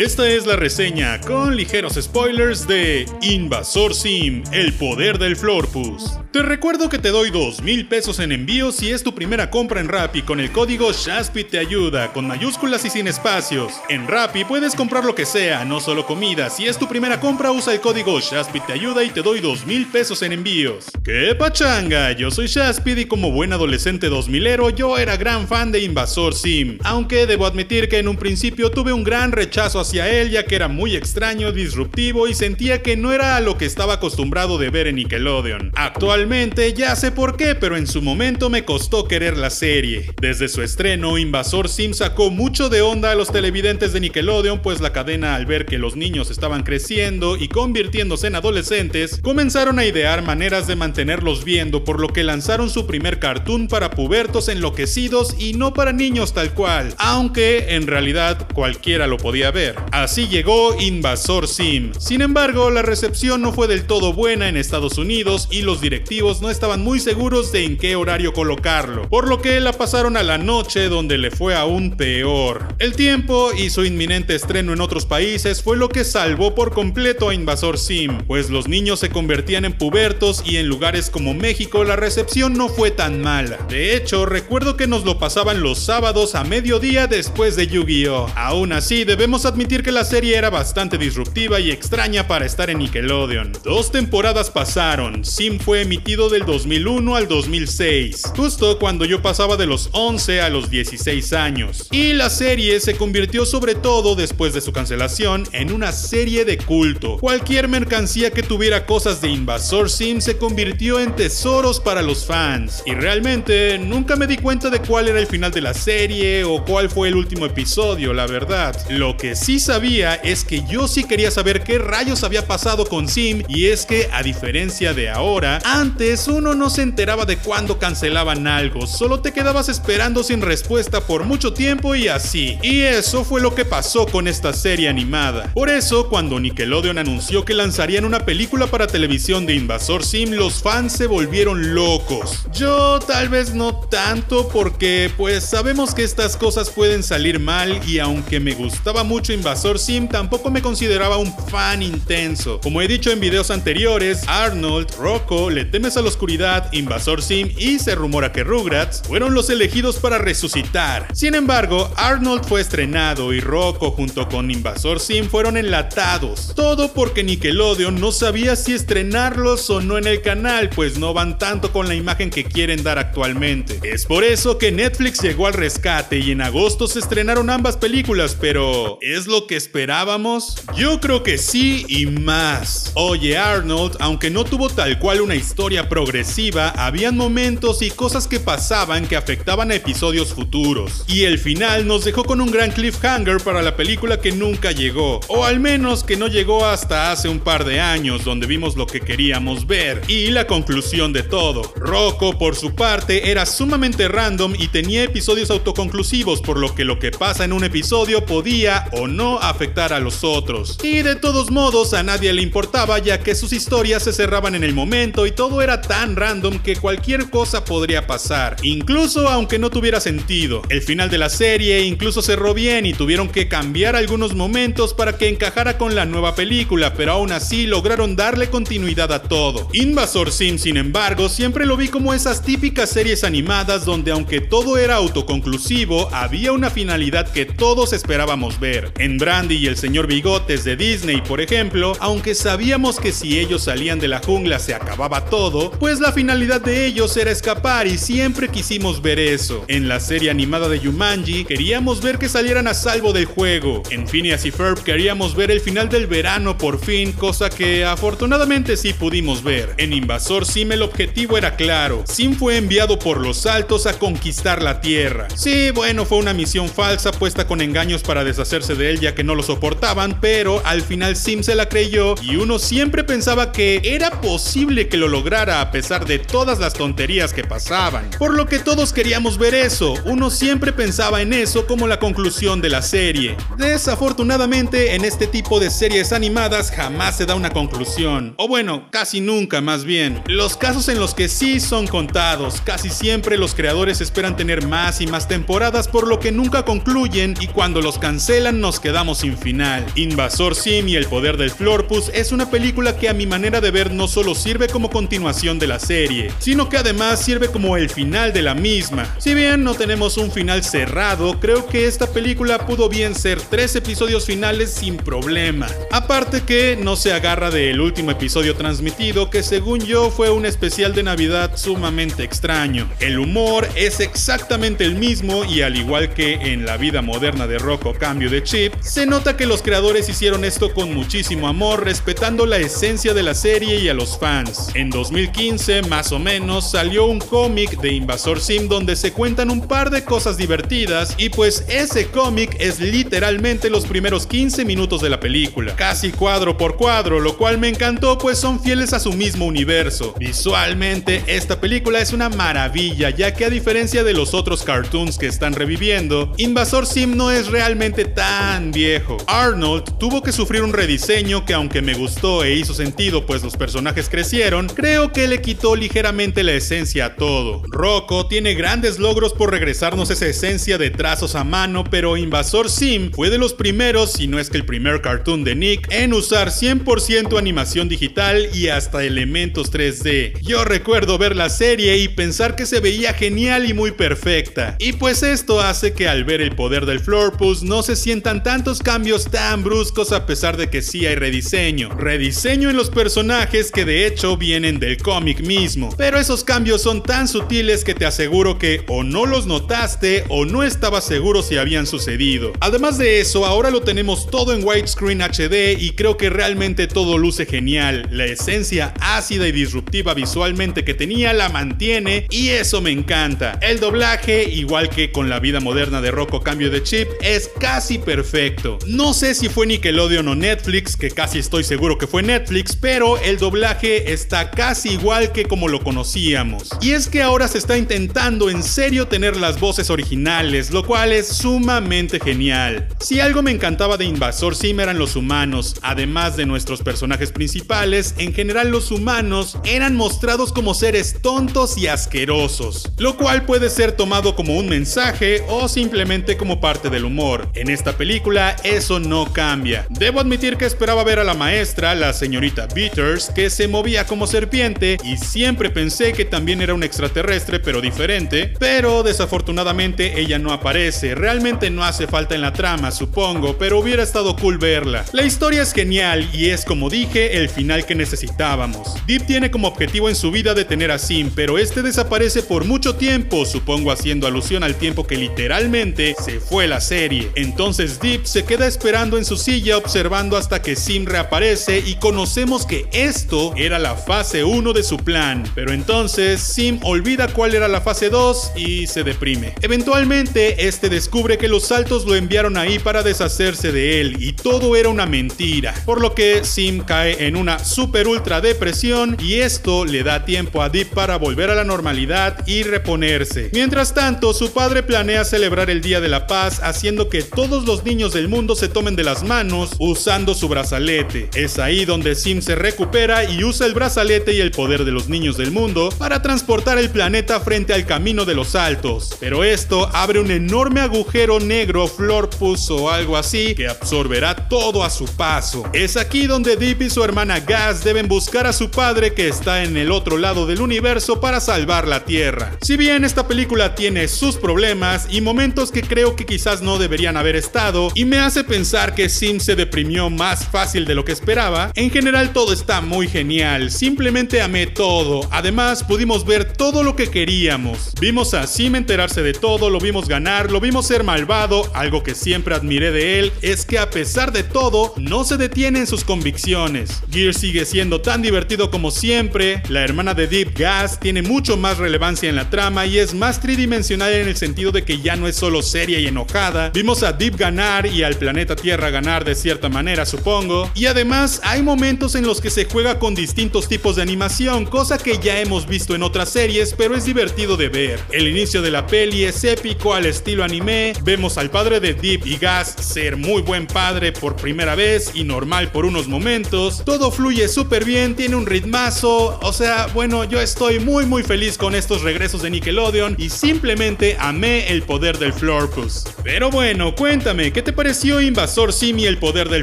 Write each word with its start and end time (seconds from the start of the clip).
Esta 0.00 0.26
es 0.30 0.46
la 0.46 0.56
reseña 0.56 1.20
con 1.20 1.54
ligeros 1.54 1.98
spoilers 2.00 2.66
de 2.66 3.04
Invasor 3.20 3.94
Sim, 3.94 4.42
el 4.50 4.72
poder 4.72 5.18
del 5.18 5.36
Florpus. 5.36 6.14
Te 6.32 6.40
recuerdo 6.40 6.88
que 6.88 6.98
te 6.98 7.10
doy 7.10 7.28
dos 7.28 7.60
mil 7.60 7.86
pesos 7.86 8.18
en 8.18 8.32
envío 8.32 8.72
si 8.72 8.92
es 8.92 9.02
tu 9.02 9.14
primera 9.14 9.50
compra 9.50 9.78
en 9.78 9.88
Rappi 9.88 10.22
con 10.22 10.40
el 10.40 10.52
código 10.52 10.90
Shaspi 10.90 11.44
te 11.44 11.58
ayuda, 11.58 12.14
con 12.14 12.26
mayúsculas 12.26 12.84
y 12.86 12.90
sin 12.90 13.08
espacios. 13.08 13.74
En 13.90 14.08
Rappi 14.08 14.44
puedes 14.44 14.74
comprar 14.74 15.04
lo 15.04 15.14
que 15.14 15.26
sea, 15.26 15.66
no 15.66 15.80
solo 15.80 16.06
comida. 16.06 16.48
Si 16.48 16.66
es 16.66 16.78
tu 16.78 16.88
primera 16.88 17.20
compra, 17.20 17.50
usa 17.50 17.74
el 17.74 17.80
código 17.80 18.20
Shaspi 18.20 18.60
te 18.60 18.72
ayuda 18.72 19.04
y 19.04 19.10
te 19.10 19.20
doy 19.20 19.40
dos 19.40 19.66
mil 19.66 19.86
pesos 19.86 20.22
en 20.22 20.32
envíos. 20.32 20.86
¡Qué 21.04 21.34
pachanga! 21.38 22.12
Yo 22.12 22.30
soy 22.30 22.46
Shaspid 22.46 22.96
y 22.96 23.04
como 23.04 23.32
buen 23.32 23.52
adolescente 23.52 24.08
2000ero, 24.08 24.74
yo 24.74 24.96
era 24.96 25.18
gran 25.18 25.46
fan 25.46 25.72
de 25.72 25.80
Invasor 25.80 26.32
Sim. 26.34 26.78
Aunque 26.84 27.26
debo 27.26 27.44
admitir 27.44 27.90
que 27.90 27.98
en 27.98 28.08
un 28.08 28.16
principio 28.16 28.70
tuve 28.70 28.94
un 28.94 29.04
gran 29.04 29.32
rechazo 29.32 29.80
hacia 29.90 30.08
él, 30.08 30.30
ya 30.30 30.44
que 30.44 30.54
era 30.54 30.68
muy 30.68 30.94
extraño, 30.94 31.50
disruptivo 31.50 32.28
y 32.28 32.34
sentía 32.34 32.80
que 32.80 32.96
no 32.96 33.12
era 33.12 33.34
a 33.34 33.40
lo 33.40 33.58
que 33.58 33.64
estaba 33.64 33.94
acostumbrado 33.94 34.56
de 34.56 34.70
ver 34.70 34.86
en 34.86 34.94
Nickelodeon. 34.94 35.72
Actualmente 35.74 36.72
ya 36.74 36.94
sé 36.94 37.10
por 37.10 37.36
qué, 37.36 37.56
pero 37.56 37.76
en 37.76 37.88
su 37.88 38.00
momento 38.00 38.50
me 38.50 38.64
costó 38.64 39.08
querer 39.08 39.36
la 39.36 39.50
serie. 39.50 40.12
Desde 40.20 40.46
su 40.48 40.62
estreno, 40.62 41.18
Invasor 41.18 41.68
Sim 41.68 41.92
sacó 41.92 42.30
mucho 42.30 42.68
de 42.68 42.82
onda 42.82 43.10
a 43.10 43.16
los 43.16 43.32
televidentes 43.32 43.92
de 43.92 43.98
Nickelodeon, 43.98 44.60
pues 44.62 44.80
la 44.80 44.92
cadena 44.92 45.34
al 45.34 45.44
ver 45.44 45.66
que 45.66 45.78
los 45.78 45.96
niños 45.96 46.30
estaban 46.30 46.62
creciendo 46.62 47.36
y 47.36 47.48
convirtiéndose 47.48 48.28
en 48.28 48.36
adolescentes, 48.36 49.18
comenzaron 49.20 49.80
a 49.80 49.86
idear 49.86 50.22
maneras 50.22 50.68
de 50.68 50.76
mantenerlos 50.76 51.42
viendo, 51.42 51.82
por 51.82 51.98
lo 51.98 52.10
que 52.10 52.22
lanzaron 52.22 52.70
su 52.70 52.86
primer 52.86 53.18
cartoon 53.18 53.66
para 53.66 53.90
pubertos 53.90 54.48
enloquecidos 54.48 55.34
y 55.36 55.54
no 55.54 55.74
para 55.74 55.92
niños 55.92 56.32
tal 56.32 56.54
cual, 56.54 56.94
aunque 56.98 57.74
en 57.74 57.88
realidad 57.88 58.46
cualquiera 58.54 59.08
lo 59.08 59.16
podía 59.16 59.50
ver. 59.50 59.79
Así 59.92 60.28
llegó 60.28 60.78
Invasor 60.80 61.48
Sim. 61.48 61.92
Sin 61.98 62.20
embargo, 62.20 62.70
la 62.70 62.82
recepción 62.82 63.42
no 63.42 63.52
fue 63.52 63.68
del 63.68 63.84
todo 63.84 64.12
buena 64.12 64.48
en 64.48 64.56
Estados 64.56 64.98
Unidos 64.98 65.48
y 65.50 65.62
los 65.62 65.80
directivos 65.80 66.40
no 66.40 66.50
estaban 66.50 66.82
muy 66.82 67.00
seguros 67.00 67.52
de 67.52 67.64
en 67.64 67.76
qué 67.76 67.96
horario 67.96 68.32
colocarlo, 68.32 69.08
por 69.08 69.28
lo 69.28 69.40
que 69.40 69.60
la 69.60 69.72
pasaron 69.72 70.16
a 70.16 70.22
la 70.22 70.38
noche 70.38 70.88
donde 70.88 71.18
le 71.18 71.30
fue 71.30 71.54
aún 71.54 71.96
peor. 71.96 72.68
El 72.78 72.94
tiempo 72.94 73.50
y 73.56 73.70
su 73.70 73.84
inminente 73.84 74.34
estreno 74.34 74.72
en 74.72 74.80
otros 74.80 75.06
países 75.06 75.62
fue 75.62 75.76
lo 75.76 75.88
que 75.88 76.04
salvó 76.04 76.54
por 76.54 76.72
completo 76.72 77.28
a 77.28 77.34
Invasor 77.34 77.78
Sim, 77.78 78.18
pues 78.26 78.50
los 78.50 78.68
niños 78.68 79.00
se 79.00 79.10
convertían 79.10 79.64
en 79.64 79.72
pubertos 79.72 80.42
y 80.44 80.56
en 80.56 80.66
lugares 80.66 81.10
como 81.10 81.34
México 81.34 81.84
la 81.84 81.96
recepción 81.96 82.54
no 82.54 82.68
fue 82.68 82.90
tan 82.90 83.20
mala. 83.20 83.58
De 83.68 83.96
hecho, 83.96 84.26
recuerdo 84.26 84.76
que 84.76 84.86
nos 84.86 85.04
lo 85.04 85.18
pasaban 85.18 85.60
los 85.62 85.78
sábados 85.78 86.34
a 86.34 86.44
mediodía 86.44 87.06
después 87.06 87.56
de 87.56 87.66
Yu-Gi-Oh! 87.66 88.28
Aún 88.34 88.72
así, 88.72 89.04
debemos 89.04 89.46
admitir 89.46 89.59
que 89.68 89.92
la 89.92 90.04
serie 90.04 90.36
era 90.36 90.48
bastante 90.48 90.96
disruptiva 90.96 91.60
y 91.60 91.70
extraña 91.70 92.26
para 92.26 92.46
estar 92.46 92.70
en 92.70 92.78
Nickelodeon. 92.78 93.52
Dos 93.62 93.92
temporadas 93.92 94.50
pasaron, 94.50 95.22
Sim 95.22 95.58
fue 95.58 95.82
emitido 95.82 96.30
del 96.30 96.46
2001 96.46 97.14
al 97.14 97.28
2006, 97.28 98.22
justo 98.34 98.78
cuando 98.78 99.04
yo 99.04 99.20
pasaba 99.20 99.58
de 99.58 99.66
los 99.66 99.90
11 99.92 100.40
a 100.40 100.48
los 100.48 100.70
16 100.70 101.32
años. 101.34 101.88
Y 101.90 102.14
la 102.14 102.30
serie 102.30 102.80
se 102.80 102.96
convirtió 102.96 103.44
sobre 103.44 103.74
todo 103.74 104.14
después 104.14 104.54
de 104.54 104.62
su 104.62 104.72
cancelación 104.72 105.44
en 105.52 105.72
una 105.72 105.92
serie 105.92 106.46
de 106.46 106.56
culto. 106.56 107.18
Cualquier 107.18 107.68
mercancía 107.68 108.30
que 108.30 108.42
tuviera 108.42 108.86
cosas 108.86 109.20
de 109.20 109.28
Invasor 109.28 109.90
Sim 109.90 110.20
se 110.22 110.38
convirtió 110.38 111.00
en 111.00 111.14
tesoros 111.14 111.80
para 111.80 112.00
los 112.00 112.24
fans. 112.24 112.82
Y 112.86 112.94
realmente 112.94 113.78
nunca 113.78 114.16
me 114.16 114.26
di 114.26 114.38
cuenta 114.38 114.70
de 114.70 114.80
cuál 114.80 115.08
era 115.08 115.20
el 115.20 115.26
final 115.26 115.52
de 115.52 115.60
la 115.60 115.74
serie 115.74 116.44
o 116.44 116.64
cuál 116.64 116.88
fue 116.88 117.08
el 117.08 117.14
último 117.14 117.44
episodio, 117.44 118.14
la 118.14 118.26
verdad. 118.26 118.74
Lo 118.88 119.16
que 119.16 119.36
sí 119.36 119.49
sabía 119.58 120.14
es 120.14 120.44
que 120.44 120.62
yo 120.64 120.86
sí 120.86 121.04
quería 121.04 121.30
saber 121.30 121.64
qué 121.64 121.78
rayos 121.78 122.22
había 122.24 122.46
pasado 122.46 122.86
con 122.86 123.08
Sim 123.08 123.42
y 123.48 123.66
es 123.66 123.86
que 123.86 124.08
a 124.12 124.22
diferencia 124.22 124.94
de 124.94 125.10
ahora, 125.10 125.60
antes 125.64 126.28
uno 126.28 126.54
no 126.54 126.70
se 126.70 126.82
enteraba 126.82 127.24
de 127.24 127.38
cuándo 127.38 127.78
cancelaban 127.78 128.46
algo, 128.46 128.86
solo 128.86 129.20
te 129.20 129.32
quedabas 129.32 129.68
esperando 129.68 130.22
sin 130.22 130.42
respuesta 130.42 131.00
por 131.00 131.24
mucho 131.24 131.52
tiempo 131.52 131.94
y 131.94 132.08
así. 132.08 132.58
Y 132.62 132.80
eso 132.80 133.24
fue 133.24 133.40
lo 133.40 133.54
que 133.54 133.64
pasó 133.64 134.06
con 134.06 134.28
esta 134.28 134.52
serie 134.52 134.88
animada. 134.88 135.50
Por 135.54 135.70
eso, 135.70 136.08
cuando 136.08 136.38
Nickelodeon 136.38 136.98
anunció 136.98 137.44
que 137.44 137.54
lanzarían 137.54 138.04
una 138.04 138.24
película 138.24 138.66
para 138.66 138.86
televisión 138.86 139.46
de 139.46 139.54
Invasor 139.54 140.04
Sim, 140.04 140.32
los 140.32 140.62
fans 140.62 140.92
se 140.92 141.06
volvieron 141.06 141.74
locos. 141.74 142.46
Yo 142.52 142.98
tal 143.00 143.28
vez 143.28 143.54
no 143.54 143.74
tanto 143.74 144.48
porque 144.48 145.10
pues 145.16 145.44
sabemos 145.44 145.94
que 145.94 146.04
estas 146.04 146.36
cosas 146.36 146.70
pueden 146.70 147.02
salir 147.02 147.38
mal 147.38 147.80
y 147.86 147.98
aunque 147.98 148.40
me 148.40 148.54
gustaba 148.54 149.04
mucho 149.04 149.32
Invasor 149.40 149.78
Sim, 149.78 150.06
tampoco 150.06 150.50
me 150.50 150.60
consideraba 150.60 151.16
un 151.16 151.34
fan 151.48 151.82
intenso. 151.82 152.60
Como 152.60 152.82
he 152.82 152.86
dicho 152.86 153.10
en 153.10 153.20
videos 153.20 153.50
anteriores, 153.50 154.28
Arnold, 154.28 154.90
Rocco, 154.98 155.48
Le 155.48 155.64
temes 155.64 155.96
a 155.96 156.02
la 156.02 156.08
oscuridad, 156.08 156.70
Invasor 156.74 157.22
Sim 157.22 157.50
y 157.56 157.78
se 157.78 157.94
rumora 157.94 158.32
que 158.32 158.44
Rugrats 158.44 159.00
fueron 159.08 159.32
los 159.32 159.48
elegidos 159.48 159.96
para 159.96 160.18
resucitar. 160.18 161.08
Sin 161.14 161.34
embargo, 161.34 161.90
Arnold 161.96 162.44
fue 162.44 162.60
estrenado 162.60 163.32
y 163.32 163.40
Rocco 163.40 163.92
junto 163.92 164.28
con 164.28 164.50
Invasor 164.50 165.00
Sim 165.00 165.30
fueron 165.30 165.56
enlatados. 165.56 166.52
Todo 166.54 166.92
porque 166.92 167.24
Nickelodeon 167.24 167.98
no 167.98 168.12
sabía 168.12 168.56
si 168.56 168.74
estrenarlos 168.74 169.70
o 169.70 169.80
no 169.80 169.96
en 169.96 170.06
el 170.06 170.20
canal, 170.20 170.68
pues 170.68 170.98
no 170.98 171.14
van 171.14 171.38
tanto 171.38 171.72
con 171.72 171.88
la 171.88 171.94
imagen 171.94 172.28
que 172.28 172.44
quieren 172.44 172.82
dar 172.82 172.98
actualmente. 172.98 173.80
Es 173.84 174.04
por 174.04 174.22
eso 174.22 174.58
que 174.58 174.70
Netflix 174.70 175.22
llegó 175.22 175.46
al 175.46 175.54
rescate 175.54 176.18
y 176.18 176.32
en 176.32 176.42
agosto 176.42 176.86
se 176.86 176.98
estrenaron 176.98 177.48
ambas 177.48 177.78
películas, 177.78 178.36
pero 178.38 178.98
¿es 179.00 179.29
lo 179.30 179.46
que 179.46 179.54
esperábamos? 179.54 180.56
Yo 180.76 181.00
creo 181.00 181.22
que 181.22 181.38
sí 181.38 181.86
y 181.88 182.06
más. 182.06 182.90
Oye 182.94 183.38
Arnold, 183.38 183.96
aunque 184.00 184.28
no 184.28 184.44
tuvo 184.44 184.68
tal 184.68 184.98
cual 184.98 185.20
una 185.20 185.36
historia 185.36 185.88
progresiva, 185.88 186.70
habían 186.70 187.16
momentos 187.16 187.80
y 187.80 187.90
cosas 187.90 188.26
que 188.26 188.40
pasaban 188.40 189.06
que 189.06 189.16
afectaban 189.16 189.70
a 189.70 189.76
episodios 189.76 190.34
futuros. 190.34 191.04
Y 191.06 191.22
el 191.22 191.38
final 191.38 191.86
nos 191.86 192.04
dejó 192.04 192.24
con 192.24 192.40
un 192.40 192.50
gran 192.50 192.72
cliffhanger 192.72 193.38
para 193.38 193.62
la 193.62 193.76
película 193.76 194.20
que 194.20 194.32
nunca 194.32 194.72
llegó, 194.72 195.20
o 195.28 195.44
al 195.44 195.60
menos 195.60 196.02
que 196.02 196.16
no 196.16 196.26
llegó 196.26 196.66
hasta 196.66 197.12
hace 197.12 197.28
un 197.28 197.38
par 197.38 197.64
de 197.64 197.80
años, 197.80 198.24
donde 198.24 198.48
vimos 198.48 198.76
lo 198.76 198.86
que 198.86 199.00
queríamos 199.00 199.68
ver 199.68 200.02
y 200.08 200.32
la 200.32 200.48
conclusión 200.48 201.12
de 201.12 201.22
todo. 201.22 201.72
Rocco, 201.76 202.36
por 202.36 202.56
su 202.56 202.74
parte, 202.74 203.30
era 203.30 203.46
sumamente 203.46 204.08
random 204.08 204.54
y 204.58 204.68
tenía 204.68 205.04
episodios 205.04 205.50
autoconclusivos, 205.50 206.40
por 206.40 206.58
lo 206.58 206.74
que 206.74 206.84
lo 206.84 206.98
que 206.98 207.12
pasa 207.12 207.44
en 207.44 207.52
un 207.52 207.62
episodio 207.62 208.26
podía 208.26 208.88
o 208.92 209.06
no 209.06 209.19
afectar 209.20 209.92
a 209.92 210.00
los 210.00 210.24
otros. 210.24 210.78
Y 210.82 211.02
de 211.02 211.16
todos 211.16 211.50
modos, 211.50 211.94
a 211.94 212.02
nadie 212.02 212.32
le 212.32 212.42
importaba 212.42 212.98
ya 212.98 213.20
que 213.20 213.34
sus 213.34 213.52
historias 213.52 214.02
se 214.02 214.12
cerraban 214.12 214.54
en 214.54 214.64
el 214.64 214.74
momento 214.74 215.26
y 215.26 215.32
todo 215.32 215.62
era 215.62 215.82
tan 215.82 216.16
random 216.16 216.58
que 216.58 216.76
cualquier 216.76 217.30
cosa 217.30 217.64
podría 217.64 218.06
pasar, 218.06 218.56
incluso 218.62 219.28
aunque 219.28 219.58
no 219.58 219.70
tuviera 219.70 220.00
sentido. 220.00 220.62
El 220.68 220.82
final 220.82 221.10
de 221.10 221.18
la 221.18 221.28
serie 221.28 221.84
incluso 221.84 222.22
cerró 222.22 222.54
bien 222.54 222.86
y 222.86 222.94
tuvieron 222.94 223.28
que 223.28 223.48
cambiar 223.48 223.96
algunos 223.96 224.34
momentos 224.34 224.94
para 224.94 225.16
que 225.18 225.28
encajara 225.28 225.76
con 225.76 225.94
la 225.94 226.06
nueva 226.06 226.34
película, 226.34 226.94
pero 226.94 227.12
aún 227.12 227.32
así 227.32 227.66
lograron 227.66 228.16
darle 228.16 228.48
continuidad 228.48 229.12
a 229.12 229.22
todo. 229.22 229.68
Invasor 229.72 230.32
Sim, 230.32 230.58
sin 230.58 230.76
embargo, 230.76 231.28
siempre 231.28 231.66
lo 231.66 231.76
vi 231.76 231.88
como 231.88 232.14
esas 232.14 232.42
típicas 232.42 232.90
series 232.90 233.24
animadas 233.24 233.84
donde 233.84 234.12
aunque 234.12 234.40
todo 234.40 234.78
era 234.78 234.96
autoconclusivo, 234.96 236.08
había 236.12 236.52
una 236.52 236.70
finalidad 236.70 237.30
que 237.30 237.44
todos 237.46 237.92
esperábamos 237.92 238.58
ver. 238.60 238.92
Brandy 239.18 239.56
y 239.56 239.66
el 239.66 239.76
señor 239.76 240.06
Bigotes 240.06 240.64
de 240.64 240.76
Disney, 240.76 241.20
por 241.20 241.40
ejemplo, 241.40 241.92
aunque 242.00 242.34
sabíamos 242.34 242.98
que 243.00 243.12
si 243.12 243.38
ellos 243.38 243.64
salían 243.64 243.98
de 243.98 244.08
la 244.08 244.20
jungla 244.20 244.58
se 244.58 244.74
acababa 244.74 245.24
todo, 245.24 245.70
pues 245.72 246.00
la 246.00 246.12
finalidad 246.12 246.60
de 246.60 246.86
ellos 246.86 247.16
era 247.16 247.30
escapar 247.30 247.86
y 247.86 247.98
siempre 247.98 248.48
quisimos 248.48 249.02
ver 249.02 249.18
eso. 249.18 249.64
En 249.68 249.88
la 249.88 250.00
serie 250.00 250.30
animada 250.30 250.68
de 250.68 250.78
Jumanji, 250.78 251.44
queríamos 251.44 252.00
ver 252.02 252.18
que 252.18 252.28
salieran 252.28 252.68
a 252.68 252.74
salvo 252.74 253.12
del 253.12 253.24
juego. 253.24 253.82
En 253.90 254.06
Phineas 254.06 254.44
y 254.44 254.50
Ferb 254.50 254.82
queríamos 254.82 255.34
ver 255.34 255.50
el 255.50 255.60
final 255.60 255.88
del 255.88 256.06
verano 256.06 256.56
por 256.56 256.78
fin, 256.78 257.12
cosa 257.12 257.50
que 257.50 257.84
afortunadamente 257.84 258.76
sí 258.76 258.92
pudimos 258.92 259.42
ver. 259.42 259.74
En 259.78 259.92
Invasor 259.92 260.46
Sim 260.46 260.72
el 260.72 260.82
objetivo 260.82 261.36
era 261.36 261.56
claro. 261.56 262.04
Sim 262.06 262.34
fue 262.34 262.56
enviado 262.56 262.98
por 262.98 263.20
los 263.20 263.46
altos 263.46 263.86
a 263.86 263.98
conquistar 263.98 264.62
la 264.62 264.80
Tierra. 264.80 265.28
Sí, 265.34 265.70
bueno, 265.72 266.04
fue 266.04 266.18
una 266.18 266.34
misión 266.34 266.68
falsa 266.68 267.12
puesta 267.12 267.46
con 267.46 267.60
engaños 267.60 268.02
para 268.02 268.24
deshacerse 268.24 268.74
de 268.74 268.90
él 268.90 268.99
ya 269.00 269.14
que 269.14 269.24
no 269.24 269.34
lo 269.34 269.42
soportaban, 269.42 270.18
pero 270.20 270.62
al 270.64 270.82
final 270.82 271.16
Sim 271.16 271.42
se 271.42 271.54
la 271.54 271.68
creyó 271.68 272.14
y 272.22 272.36
uno 272.36 272.58
siempre 272.58 273.02
pensaba 273.02 273.50
que 273.50 273.80
era 273.82 274.20
posible 274.20 274.88
que 274.88 274.96
lo 274.96 275.08
lograra 275.08 275.60
a 275.60 275.70
pesar 275.70 276.04
de 276.06 276.18
todas 276.18 276.58
las 276.58 276.74
tonterías 276.74 277.32
que 277.32 277.44
pasaban. 277.44 278.10
Por 278.18 278.34
lo 278.34 278.46
que 278.46 278.58
todos 278.58 278.92
queríamos 278.92 279.38
ver 279.38 279.54
eso, 279.54 279.94
uno 280.04 280.30
siempre 280.30 280.72
pensaba 280.72 281.22
en 281.22 281.32
eso 281.32 281.66
como 281.66 281.86
la 281.86 281.98
conclusión 281.98 282.60
de 282.60 282.68
la 282.68 282.82
serie. 282.82 283.36
Desafortunadamente, 283.56 284.94
en 284.94 285.04
este 285.04 285.26
tipo 285.26 285.58
de 285.58 285.70
series 285.70 286.12
animadas 286.12 286.70
jamás 286.70 287.16
se 287.16 287.26
da 287.26 287.34
una 287.34 287.50
conclusión. 287.50 288.34
O 288.36 288.46
bueno, 288.46 288.88
casi 288.90 289.20
nunca 289.20 289.60
más 289.60 289.84
bien. 289.84 290.22
Los 290.26 290.56
casos 290.56 290.88
en 290.88 291.00
los 291.00 291.14
que 291.14 291.28
sí 291.28 291.58
son 291.58 291.86
contados, 291.86 292.60
casi 292.62 292.90
siempre 292.90 293.38
los 293.38 293.54
creadores 293.54 294.00
esperan 294.00 294.36
tener 294.36 294.66
más 294.66 295.00
y 295.00 295.06
más 295.06 295.26
temporadas 295.26 295.88
por 295.88 296.06
lo 296.06 296.20
que 296.20 296.32
nunca 296.32 296.64
concluyen 296.64 297.34
y 297.40 297.46
cuando 297.46 297.80
los 297.80 297.98
cancelan 297.98 298.60
nos 298.60 298.78
quedamos 298.78 298.89
quedamos 298.90 299.18
sin 299.18 299.38
final. 299.38 299.86
Invasor 299.94 300.56
Sim 300.56 300.88
y 300.88 300.96
el 300.96 301.06
poder 301.06 301.36
del 301.36 301.52
Florpus 301.52 302.10
es 302.12 302.32
una 302.32 302.50
película 302.50 302.96
que 302.96 303.08
a 303.08 303.14
mi 303.14 303.24
manera 303.24 303.60
de 303.60 303.70
ver 303.70 303.92
no 303.92 304.08
solo 304.08 304.34
sirve 304.34 304.66
como 304.66 304.90
continuación 304.90 305.60
de 305.60 305.68
la 305.68 305.78
serie, 305.78 306.32
sino 306.40 306.68
que 306.68 306.76
además 306.76 307.24
sirve 307.24 307.46
como 307.46 307.76
el 307.76 307.88
final 307.88 308.32
de 308.32 308.42
la 308.42 308.56
misma. 308.56 309.06
Si 309.18 309.32
bien 309.32 309.62
no 309.62 309.74
tenemos 309.74 310.16
un 310.16 310.32
final 310.32 310.64
cerrado, 310.64 311.38
creo 311.38 311.68
que 311.68 311.86
esta 311.86 312.08
película 312.08 312.66
pudo 312.66 312.88
bien 312.88 313.14
ser 313.14 313.40
tres 313.40 313.76
episodios 313.76 314.26
finales 314.26 314.72
sin 314.72 314.96
problema. 314.96 315.68
Aparte 315.92 316.40
que 316.40 316.76
no 316.76 316.96
se 316.96 317.12
agarra 317.12 317.52
del 317.52 317.80
último 317.80 318.10
episodio 318.10 318.56
transmitido 318.56 319.30
que 319.30 319.44
según 319.44 319.78
yo 319.78 320.10
fue 320.10 320.30
un 320.30 320.46
especial 320.46 320.96
de 320.96 321.04
Navidad 321.04 321.52
sumamente 321.56 322.24
extraño. 322.24 322.90
El 322.98 323.20
humor 323.20 323.68
es 323.76 324.00
exactamente 324.00 324.84
el 324.84 324.96
mismo 324.96 325.44
y 325.44 325.62
al 325.62 325.76
igual 325.76 326.12
que 326.12 326.32
en 326.32 326.66
la 326.66 326.76
vida 326.76 327.02
moderna 327.02 327.46
de 327.46 327.58
Rocco 327.58 327.94
Cambio 327.94 328.28
de 328.30 328.42
Chip, 328.42 328.69
se 328.80 329.06
nota 329.06 329.36
que 329.36 329.46
los 329.46 329.62
creadores 329.62 330.08
hicieron 330.08 330.44
esto 330.44 330.72
con 330.72 330.94
muchísimo 330.94 331.48
amor, 331.48 331.84
respetando 331.84 332.46
la 332.46 332.58
esencia 332.58 333.14
de 333.14 333.22
la 333.22 333.34
serie 333.34 333.78
y 333.80 333.88
a 333.88 333.94
los 333.94 334.18
fans. 334.18 334.68
En 334.74 334.90
2015, 334.90 335.82
más 335.82 336.12
o 336.12 336.18
menos, 336.18 336.70
salió 336.70 337.06
un 337.06 337.18
cómic 337.18 337.80
de 337.80 337.92
Invasor 337.92 338.40
Sim 338.40 338.68
donde 338.68 338.96
se 338.96 339.12
cuentan 339.12 339.50
un 339.50 339.66
par 339.66 339.90
de 339.90 340.04
cosas 340.04 340.36
divertidas 340.36 341.14
y 341.18 341.30
pues 341.30 341.64
ese 341.68 342.06
cómic 342.08 342.56
es 342.58 342.80
literalmente 342.80 343.70
los 343.70 343.86
primeros 343.86 344.26
15 344.26 344.64
minutos 344.64 345.00
de 345.00 345.10
la 345.10 345.20
película, 345.20 345.74
casi 345.76 346.12
cuadro 346.12 346.56
por 346.56 346.76
cuadro, 346.76 347.20
lo 347.20 347.36
cual 347.36 347.58
me 347.58 347.68
encantó 347.68 348.18
pues 348.18 348.38
son 348.38 348.60
fieles 348.60 348.92
a 348.92 349.00
su 349.00 349.12
mismo 349.12 349.46
universo. 349.46 350.14
Visualmente, 350.18 351.22
esta 351.26 351.60
película 351.60 352.00
es 352.00 352.12
una 352.12 352.28
maravilla, 352.28 353.10
ya 353.10 353.34
que 353.34 353.44
a 353.44 353.50
diferencia 353.50 354.04
de 354.04 354.14
los 354.14 354.34
otros 354.34 354.62
cartoons 354.62 355.18
que 355.18 355.26
están 355.26 355.54
reviviendo, 355.54 356.32
Invasor 356.36 356.86
Sim 356.86 357.16
no 357.16 357.30
es 357.30 357.48
realmente 357.48 358.04
tan 358.04 358.59
viejo. 358.68 359.16
Arnold 359.26 359.96
tuvo 359.98 360.22
que 360.22 360.32
sufrir 360.32 360.62
un 360.62 360.74
rediseño 360.74 361.46
que 361.46 361.54
aunque 361.54 361.80
me 361.80 361.94
gustó 361.94 362.44
e 362.44 362.54
hizo 362.54 362.74
sentido 362.74 363.24
pues 363.24 363.42
los 363.42 363.56
personajes 363.56 364.10
crecieron, 364.10 364.68
creo 364.68 365.12
que 365.12 365.26
le 365.26 365.40
quitó 365.40 365.74
ligeramente 365.74 366.44
la 366.44 366.52
esencia 366.52 367.06
a 367.06 367.16
todo. 367.16 367.62
Rocco 367.70 368.26
tiene 368.26 368.54
grandes 368.54 368.98
logros 368.98 369.32
por 369.32 369.50
regresarnos 369.50 370.10
esa 370.10 370.26
esencia 370.26 370.76
de 370.76 370.90
trazos 370.90 371.34
a 371.34 371.44
mano, 371.44 371.84
pero 371.84 372.18
Invasor 372.18 372.68
Sim 372.68 373.10
fue 373.12 373.30
de 373.30 373.38
los 373.38 373.54
primeros, 373.54 374.12
si 374.12 374.26
no 374.26 374.38
es 374.38 374.50
que 374.50 374.58
el 374.58 374.66
primer 374.66 375.00
cartoon 375.00 375.42
de 375.44 375.54
Nick, 375.54 375.90
en 375.90 376.12
usar 376.12 376.48
100% 376.48 377.38
animación 377.38 377.88
digital 377.88 378.48
y 378.52 378.68
hasta 378.68 379.02
elementos 379.02 379.72
3D. 379.72 380.40
Yo 380.42 380.64
recuerdo 380.64 381.16
ver 381.16 381.36
la 381.36 381.48
serie 381.48 381.96
y 381.98 382.08
pensar 382.08 382.56
que 382.56 382.66
se 382.66 382.80
veía 382.80 383.14
genial 383.14 383.68
y 383.68 383.74
muy 383.74 383.92
perfecta. 383.92 384.76
Y 384.78 384.92
pues 384.92 385.22
esto 385.22 385.60
hace 385.60 385.92
que 385.92 386.08
al 386.08 386.24
ver 386.24 386.40
el 386.40 386.54
poder 386.54 386.86
del 386.86 387.00
Florpus 387.00 387.62
no 387.62 387.82
se 387.82 387.96
sientan 387.96 388.42
tantos 388.50 388.80
cambios 388.80 389.30
tan 389.30 389.62
bruscos 389.62 390.10
a 390.10 390.26
pesar 390.26 390.56
de 390.56 390.68
que 390.68 390.82
sí 390.82 391.06
hay 391.06 391.14
rediseño. 391.14 391.90
Rediseño 391.90 392.68
en 392.68 392.76
los 392.76 392.90
personajes 392.90 393.70
que 393.70 393.84
de 393.84 394.08
hecho 394.08 394.36
vienen 394.36 394.80
del 394.80 394.96
cómic 394.96 395.38
mismo. 395.38 395.94
Pero 395.96 396.18
esos 396.18 396.42
cambios 396.42 396.82
son 396.82 397.00
tan 397.00 397.28
sutiles 397.28 397.84
que 397.84 397.94
te 397.94 398.06
aseguro 398.06 398.58
que 398.58 398.82
o 398.88 399.04
no 399.04 399.24
los 399.24 399.46
notaste 399.46 400.24
o 400.28 400.46
no 400.46 400.64
estabas 400.64 401.04
seguro 401.04 401.44
si 401.44 401.58
habían 401.58 401.86
sucedido. 401.86 402.52
Además 402.58 402.98
de 402.98 403.20
eso, 403.20 403.46
ahora 403.46 403.70
lo 403.70 403.82
tenemos 403.82 404.28
todo 404.28 404.52
en 404.52 404.64
widescreen 404.64 405.22
HD 405.22 405.78
y 405.78 405.92
creo 405.92 406.16
que 406.16 406.28
realmente 406.28 406.88
todo 406.88 407.18
luce 407.18 407.46
genial. 407.46 408.08
La 408.10 408.24
esencia 408.24 408.94
ácida 409.00 409.46
y 409.46 409.52
disruptiva 409.52 410.12
visualmente 410.12 410.82
que 410.82 410.94
tenía 410.94 411.32
la 411.34 411.50
mantiene 411.50 412.26
y 412.30 412.48
eso 412.48 412.80
me 412.80 412.90
encanta. 412.90 413.60
El 413.62 413.78
doblaje, 413.78 414.42
igual 414.42 414.90
que 414.90 415.12
con 415.12 415.30
la 415.30 415.38
vida 415.38 415.60
moderna 415.60 416.00
de 416.00 416.10
Rocco 416.10 416.42
Cambio 416.42 416.68
de 416.68 416.82
Chip, 416.82 417.06
es 417.22 417.48
casi 417.60 417.98
perfecto. 417.98 418.39
No 418.86 419.12
sé 419.12 419.34
si 419.34 419.50
fue 419.50 419.66
Nickelodeon 419.66 420.26
o 420.28 420.34
Netflix, 420.34 420.96
que 420.96 421.10
casi 421.10 421.38
estoy 421.38 421.62
seguro 421.62 421.98
que 421.98 422.06
fue 422.06 422.22
Netflix, 422.22 422.74
pero 422.74 423.18
el 423.18 423.36
doblaje 423.36 424.12
está 424.12 424.50
casi 424.50 424.92
igual 424.92 425.32
que 425.32 425.44
como 425.44 425.68
lo 425.68 425.84
conocíamos. 425.84 426.70
Y 426.80 426.92
es 426.92 427.08
que 427.08 427.20
ahora 427.20 427.48
se 427.48 427.58
está 427.58 427.76
intentando 427.76 428.48
en 428.48 428.62
serio 428.62 429.08
tener 429.08 429.36
las 429.36 429.60
voces 429.60 429.90
originales, 429.90 430.70
lo 430.70 430.86
cual 430.86 431.12
es 431.12 431.28
sumamente 431.28 432.18
genial. 432.18 432.88
Si 433.00 433.20
algo 433.20 433.42
me 433.42 433.50
encantaba 433.50 433.98
de 433.98 434.06
Invasor 434.06 434.56
Sim 434.56 434.80
eran 434.80 434.98
los 434.98 435.16
humanos, 435.16 435.76
además 435.82 436.38
de 436.38 436.46
nuestros 436.46 436.80
personajes 436.80 437.32
principales, 437.32 438.14
en 438.16 438.32
general 438.32 438.70
los 438.70 438.90
humanos 438.90 439.58
eran 439.64 439.96
mostrados 439.96 440.50
como 440.50 440.72
seres 440.72 441.16
tontos 441.20 441.76
y 441.76 441.88
asquerosos, 441.88 442.90
lo 442.96 443.18
cual 443.18 443.44
puede 443.44 443.68
ser 443.68 443.92
tomado 443.92 444.34
como 444.34 444.56
un 444.56 444.66
mensaje 444.66 445.44
o 445.48 445.68
simplemente 445.68 446.38
como 446.38 446.58
parte 446.58 446.88
del 446.88 447.04
humor. 447.04 447.50
En 447.54 447.68
esta 447.68 447.98
película 447.98 448.29
eso 448.62 449.00
no 449.00 449.32
cambia. 449.32 449.86
Debo 449.88 450.20
admitir 450.20 450.56
que 450.56 450.64
esperaba 450.64 451.02
ver 451.02 451.18
a 451.18 451.24
la 451.24 451.34
maestra, 451.34 451.94
la 451.94 452.12
señorita 452.12 452.68
Beaters, 452.72 453.30
que 453.34 453.50
se 453.50 453.66
movía 453.66 454.06
como 454.06 454.26
serpiente 454.26 454.98
y 455.04 455.16
siempre 455.16 455.70
pensé 455.70 456.12
que 456.12 456.24
también 456.24 456.62
era 456.62 456.74
un 456.74 456.84
extraterrestre 456.84 457.58
pero 457.58 457.80
diferente, 457.80 458.54
pero 458.58 459.02
desafortunadamente 459.02 460.20
ella 460.20 460.38
no 460.38 460.52
aparece, 460.52 461.14
realmente 461.14 461.70
no 461.70 461.84
hace 461.84 462.06
falta 462.06 462.34
en 462.34 462.42
la 462.42 462.52
trama 462.52 462.92
supongo, 462.92 463.58
pero 463.58 463.80
hubiera 463.80 464.02
estado 464.02 464.36
cool 464.36 464.58
verla. 464.58 465.04
La 465.12 465.24
historia 465.24 465.62
es 465.62 465.72
genial 465.72 466.28
y 466.32 466.50
es 466.50 466.64
como 466.64 466.88
dije 466.88 467.38
el 467.38 467.48
final 467.48 467.84
que 467.84 467.94
necesitábamos. 467.94 468.94
Deep 469.06 469.26
tiene 469.26 469.50
como 469.50 469.68
objetivo 469.68 470.08
en 470.08 470.14
su 470.14 470.30
vida 470.30 470.54
detener 470.54 470.92
a 470.92 470.98
Sim, 470.98 471.30
pero 471.34 471.58
este 471.58 471.82
desaparece 471.82 472.42
por 472.42 472.64
mucho 472.64 472.94
tiempo, 472.94 473.44
supongo 473.44 473.90
haciendo 473.90 474.26
alusión 474.26 474.62
al 474.62 474.76
tiempo 474.76 475.06
que 475.06 475.16
literalmente 475.16 476.14
se 476.22 476.38
fue 476.38 476.68
la 476.68 476.80
serie. 476.80 477.30
Entonces 477.34 477.98
Deep 478.00 478.19
se 478.24 478.44
queda 478.44 478.66
esperando 478.66 479.18
en 479.18 479.24
su 479.24 479.36
silla 479.36 479.76
observando 479.76 480.36
hasta 480.36 480.62
que 480.62 480.76
Sim 480.76 481.06
reaparece 481.06 481.82
y 481.84 481.96
conocemos 481.96 482.66
que 482.66 482.86
esto 482.92 483.52
era 483.56 483.78
la 483.78 483.94
fase 483.94 484.44
1 484.44 484.72
de 484.72 484.82
su 484.82 484.96
plan. 484.96 485.44
Pero 485.54 485.72
entonces 485.72 486.40
Sim 486.40 486.80
olvida 486.82 487.28
cuál 487.28 487.54
era 487.54 487.68
la 487.68 487.80
fase 487.80 488.10
2 488.10 488.52
y 488.56 488.86
se 488.86 489.04
deprime. 489.04 489.54
Eventualmente 489.62 490.68
este 490.68 490.88
descubre 490.88 491.38
que 491.38 491.48
los 491.48 491.64
saltos 491.64 492.04
lo 492.04 492.16
enviaron 492.16 492.56
ahí 492.56 492.78
para 492.78 493.02
deshacerse 493.02 493.72
de 493.72 494.00
él 494.00 494.16
y 494.20 494.32
todo 494.32 494.76
era 494.76 494.88
una 494.88 495.06
mentira. 495.06 495.74
Por 495.84 496.00
lo 496.00 496.14
que 496.14 496.44
Sim 496.44 496.80
cae 496.80 497.26
en 497.26 497.36
una 497.36 497.64
super 497.64 498.06
ultra 498.06 498.40
depresión 498.40 499.16
y 499.20 499.34
esto 499.36 499.84
le 499.84 500.02
da 500.02 500.24
tiempo 500.24 500.62
a 500.62 500.68
Deep 500.68 500.90
para 500.90 501.16
volver 501.16 501.50
a 501.50 501.54
la 501.54 501.64
normalidad 501.64 502.46
y 502.46 502.62
reponerse. 502.62 503.50
Mientras 503.52 503.94
tanto, 503.94 504.32
su 504.32 504.52
padre 504.52 504.82
planea 504.82 505.24
celebrar 505.24 505.70
el 505.70 505.80
Día 505.80 506.00
de 506.00 506.08
la 506.08 506.26
Paz 506.26 506.60
haciendo 506.62 507.08
que 507.08 507.22
todos 507.22 507.64
los 507.64 507.84
niños 507.84 508.09
del 508.12 508.28
mundo 508.28 508.54
se 508.54 508.68
tomen 508.68 508.96
de 508.96 509.04
las 509.04 509.22
manos 509.22 509.70
usando 509.78 510.34
su 510.34 510.48
brazalete. 510.48 511.30
Es 511.34 511.58
ahí 511.58 511.84
donde 511.84 512.14
Sim 512.14 512.40
se 512.40 512.54
recupera 512.54 513.24
y 513.24 513.44
usa 513.44 513.66
el 513.66 513.74
brazalete 513.74 514.32
y 514.32 514.40
el 514.40 514.50
poder 514.50 514.84
de 514.84 514.92
los 514.92 515.08
niños 515.08 515.36
del 515.36 515.50
mundo 515.50 515.90
para 515.98 516.22
transportar 516.22 516.78
el 516.78 516.90
planeta 516.90 517.40
frente 517.40 517.72
al 517.72 517.86
camino 517.86 518.24
de 518.24 518.34
los 518.34 518.54
altos. 518.54 519.16
Pero 519.20 519.44
esto 519.44 519.88
abre 519.92 520.20
un 520.20 520.30
enorme 520.30 520.80
agujero 520.80 521.40
negro, 521.40 521.86
Florpus 521.86 522.70
o 522.70 522.90
algo 522.90 523.16
así, 523.16 523.54
que 523.54 523.68
absorberá 523.68 524.48
todo 524.48 524.84
a 524.84 524.90
su 524.90 525.06
paso. 525.06 525.64
Es 525.72 525.96
aquí 525.96 526.26
donde 526.26 526.56
Deep 526.56 526.82
y 526.82 526.90
su 526.90 527.04
hermana 527.04 527.40
Gas 527.40 527.84
deben 527.84 528.08
buscar 528.08 528.46
a 528.46 528.52
su 528.52 528.70
padre 528.70 529.14
que 529.14 529.28
está 529.28 529.62
en 529.62 529.76
el 529.76 529.90
otro 529.90 530.18
lado 530.18 530.46
del 530.46 530.60
universo 530.60 531.20
para 531.20 531.40
salvar 531.40 531.86
la 531.86 532.04
Tierra. 532.04 532.56
Si 532.62 532.76
bien 532.76 533.04
esta 533.04 533.28
película 533.28 533.74
tiene 533.74 534.08
sus 534.08 534.36
problemas 534.36 535.06
y 535.10 535.20
momentos 535.20 535.70
que 535.70 535.82
creo 535.82 536.16
que 536.16 536.26
quizás 536.26 536.62
no 536.62 536.78
deberían 536.78 537.16
haber 537.16 537.36
estado, 537.36 537.90
y 538.00 538.06
me 538.06 538.18
hace 538.18 538.44
pensar 538.44 538.94
que 538.94 539.10
Sim 539.10 539.40
se 539.40 539.54
deprimió 539.54 540.08
más 540.08 540.46
fácil 540.46 540.86
de 540.86 540.94
lo 540.94 541.04
que 541.04 541.12
esperaba, 541.12 541.70
en 541.74 541.90
general 541.90 542.32
todo 542.32 542.54
está 542.54 542.80
muy 542.80 543.06
genial, 543.08 543.70
simplemente 543.70 544.40
amé 544.40 544.66
todo, 544.66 545.28
además 545.30 545.84
pudimos 545.84 546.24
ver 546.24 546.50
todo 546.50 546.82
lo 546.82 546.96
que 546.96 547.10
queríamos. 547.10 547.92
Vimos 548.00 548.32
a 548.32 548.46
Sim 548.46 548.74
enterarse 548.74 549.22
de 549.22 549.34
todo, 549.34 549.68
lo 549.68 549.78
vimos 549.80 550.08
ganar, 550.08 550.50
lo 550.50 550.60
vimos 550.60 550.86
ser 550.86 551.04
malvado, 551.04 551.70
algo 551.74 552.02
que 552.02 552.14
siempre 552.14 552.54
admiré 552.54 552.90
de 552.90 553.18
él 553.18 553.32
es 553.42 553.66
que 553.66 553.78
a 553.78 553.90
pesar 553.90 554.32
de 554.32 554.44
todo, 554.44 554.94
no 554.96 555.24
se 555.24 555.36
detiene 555.36 555.80
en 555.80 555.86
sus 555.86 556.02
convicciones. 556.02 557.02
Gear 557.10 557.34
sigue 557.34 557.66
siendo 557.66 558.00
tan 558.00 558.22
divertido 558.22 558.70
como 558.70 558.90
siempre, 558.92 559.62
la 559.68 559.84
hermana 559.84 560.14
de 560.14 560.26
Deep 560.26 560.56
Gas 560.56 560.98
tiene 561.00 561.20
mucho 561.20 561.58
más 561.58 561.76
relevancia 561.76 562.30
en 562.30 562.36
la 562.36 562.48
trama 562.48 562.86
y 562.86 562.96
es 562.96 563.12
más 563.12 563.42
tridimensional 563.42 564.10
en 564.14 564.28
el 564.28 564.36
sentido 564.38 564.72
de 564.72 564.84
que 564.84 565.02
ya 565.02 565.16
no 565.16 565.28
es 565.28 565.36
solo 565.36 565.60
seria 565.60 566.00
y 566.00 566.06
enojada. 566.06 566.70
Vimos 566.70 567.02
a 567.02 567.12
Deep 567.12 567.36
ganar 567.36 567.89
y 567.90 568.02
al 568.02 568.16
planeta 568.16 568.56
Tierra 568.56 568.90
ganar 568.90 569.24
de 569.24 569.34
cierta 569.34 569.68
manera, 569.68 570.06
supongo. 570.06 570.70
Y 570.74 570.86
además 570.86 571.40
hay 571.44 571.62
momentos 571.62 572.14
en 572.14 572.26
los 572.26 572.40
que 572.40 572.50
se 572.50 572.64
juega 572.64 572.98
con 572.98 573.14
distintos 573.14 573.68
tipos 573.68 573.96
de 573.96 574.02
animación, 574.02 574.64
cosa 574.66 574.98
que 574.98 575.18
ya 575.18 575.40
hemos 575.40 575.66
visto 575.66 575.94
en 575.94 576.02
otras 576.02 576.30
series, 576.30 576.74
pero 576.76 576.96
es 576.96 577.04
divertido 577.04 577.56
de 577.56 577.68
ver. 577.68 578.00
El 578.12 578.28
inicio 578.28 578.62
de 578.62 578.70
la 578.70 578.86
peli 578.86 579.24
es 579.24 579.42
épico 579.44 579.94
al 579.94 580.06
estilo 580.06 580.44
anime, 580.44 580.92
vemos 581.02 581.38
al 581.38 581.50
padre 581.50 581.80
de 581.80 581.94
Deep 581.94 582.26
y 582.26 582.36
Gas 582.36 582.76
ser 582.80 583.16
muy 583.16 583.42
buen 583.42 583.66
padre 583.66 584.12
por 584.12 584.36
primera 584.36 584.74
vez 584.74 585.12
y 585.14 585.24
normal 585.24 585.70
por 585.72 585.84
unos 585.84 586.08
momentos. 586.08 586.82
Todo 586.84 587.10
fluye 587.10 587.48
súper 587.48 587.84
bien, 587.84 588.14
tiene 588.14 588.36
un 588.36 588.46
ritmazo, 588.46 589.38
o 589.42 589.52
sea, 589.52 589.86
bueno, 589.94 590.24
yo 590.24 590.40
estoy 590.40 590.80
muy 590.80 591.06
muy 591.06 591.22
feliz 591.22 591.58
con 591.58 591.74
estos 591.74 592.02
regresos 592.02 592.42
de 592.42 592.50
Nickelodeon 592.50 593.16
y 593.18 593.30
simplemente 593.30 594.16
amé 594.18 594.68
el 594.68 594.82
poder 594.82 595.18
del 595.18 595.32
Florpus. 595.32 596.04
Pero 596.22 596.50
bueno, 596.50 596.94
cuéntame, 596.94 597.52
¿qué 597.52 597.62
te 597.62 597.69
te 597.70 597.76
pareció 597.76 598.20
Invasor 598.20 598.72
Sim 598.72 598.98
y 598.98 599.06
el 599.06 599.18
poder 599.18 599.48
del 599.48 599.62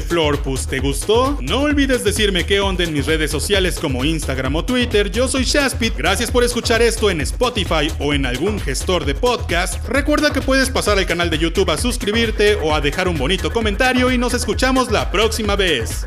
Florpus? 0.00 0.66
¿Te 0.66 0.78
gustó? 0.78 1.36
No 1.42 1.60
olvides 1.60 2.04
decirme 2.04 2.46
qué 2.46 2.58
onda 2.58 2.82
en 2.82 2.94
mis 2.94 3.04
redes 3.04 3.30
sociales 3.30 3.78
como 3.78 4.02
Instagram 4.02 4.56
o 4.56 4.64
Twitter. 4.64 5.10
Yo 5.10 5.28
soy 5.28 5.44
Shaspit. 5.44 5.94
Gracias 5.94 6.30
por 6.30 6.42
escuchar 6.42 6.80
esto 6.80 7.10
en 7.10 7.20
Spotify 7.20 7.92
o 7.98 8.14
en 8.14 8.24
algún 8.24 8.60
gestor 8.60 9.04
de 9.04 9.14
podcast. 9.14 9.86
Recuerda 9.86 10.32
que 10.32 10.40
puedes 10.40 10.70
pasar 10.70 10.96
al 10.96 11.04
canal 11.04 11.28
de 11.28 11.36
YouTube 11.36 11.70
a 11.70 11.76
suscribirte 11.76 12.54
o 12.54 12.74
a 12.74 12.80
dejar 12.80 13.08
un 13.08 13.18
bonito 13.18 13.52
comentario 13.52 14.10
y 14.10 14.16
nos 14.16 14.32
escuchamos 14.32 14.90
la 14.90 15.10
próxima 15.10 15.54
vez. 15.54 16.06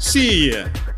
Ya. 0.50 0.91